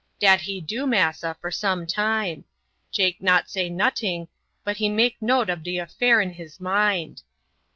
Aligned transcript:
Dat 0.19 0.41
he 0.41 0.59
do, 0.61 0.87
massa, 0.87 1.37
for 1.39 1.51
some 1.51 1.85
time. 1.85 2.43
Jake 2.89 3.21
not 3.21 3.51
say 3.51 3.69
noting, 3.69 4.29
but 4.63 4.77
he 4.77 4.89
make 4.89 5.17
a 5.21 5.25
note 5.25 5.47
ob 5.51 5.61
de 5.63 5.77
affair 5.77 6.19
in 6.21 6.31
his 6.33 6.59
mind. 6.59 7.21